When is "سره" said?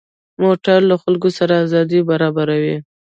1.37-1.53